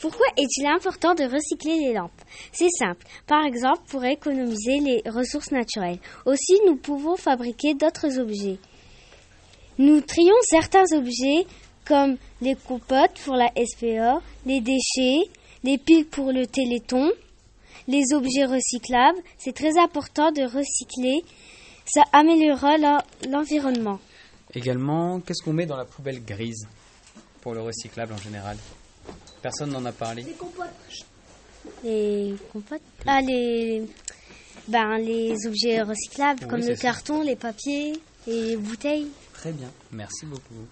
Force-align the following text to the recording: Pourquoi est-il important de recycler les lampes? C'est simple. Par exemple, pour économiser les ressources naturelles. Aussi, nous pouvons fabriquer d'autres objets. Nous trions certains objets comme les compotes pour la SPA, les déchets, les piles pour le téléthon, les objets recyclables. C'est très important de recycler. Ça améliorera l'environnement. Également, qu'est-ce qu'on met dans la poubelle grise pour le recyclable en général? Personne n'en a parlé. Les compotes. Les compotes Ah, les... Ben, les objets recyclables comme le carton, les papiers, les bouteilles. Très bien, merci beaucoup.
Pourquoi 0.00 0.26
est-il 0.36 0.66
important 0.66 1.14
de 1.14 1.24
recycler 1.24 1.78
les 1.78 1.94
lampes? 1.94 2.10
C'est 2.52 2.70
simple. 2.70 3.06
Par 3.26 3.44
exemple, 3.44 3.82
pour 3.88 4.04
économiser 4.04 4.80
les 4.80 5.02
ressources 5.10 5.52
naturelles. 5.52 5.98
Aussi, 6.26 6.54
nous 6.66 6.76
pouvons 6.76 7.16
fabriquer 7.16 7.74
d'autres 7.74 8.18
objets. 8.18 8.58
Nous 9.78 10.00
trions 10.02 10.34
certains 10.42 10.84
objets 10.94 11.46
comme 11.86 12.16
les 12.40 12.56
compotes 12.56 13.18
pour 13.24 13.36
la 13.36 13.50
SPA, 13.56 14.20
les 14.44 14.60
déchets, 14.60 15.30
les 15.64 15.78
piles 15.78 16.06
pour 16.06 16.32
le 16.32 16.46
téléthon, 16.46 17.10
les 17.88 18.02
objets 18.12 18.44
recyclables. 18.44 19.18
C'est 19.38 19.54
très 19.54 19.78
important 19.78 20.30
de 20.32 20.42
recycler. 20.42 21.22
Ça 21.86 22.02
améliorera 22.12 22.76
l'environnement. 23.30 24.00
Également, 24.54 25.20
qu'est-ce 25.20 25.42
qu'on 25.42 25.52
met 25.52 25.66
dans 25.66 25.76
la 25.76 25.84
poubelle 25.84 26.24
grise 26.24 26.66
pour 27.40 27.54
le 27.54 27.62
recyclable 27.62 28.12
en 28.12 28.18
général? 28.18 28.56
Personne 29.42 29.70
n'en 29.70 29.84
a 29.84 29.92
parlé. 29.92 30.22
Les 30.22 30.32
compotes. 30.32 30.66
Les 31.84 32.34
compotes 32.52 32.80
Ah, 33.06 33.20
les... 33.20 33.84
Ben, 34.68 34.98
les 34.98 35.34
objets 35.46 35.82
recyclables 35.82 36.46
comme 36.48 36.60
le 36.60 36.74
carton, 36.74 37.22
les 37.22 37.36
papiers, 37.36 38.00
les 38.26 38.56
bouteilles. 38.56 39.06
Très 39.32 39.52
bien, 39.52 39.68
merci 39.92 40.26
beaucoup. 40.26 40.66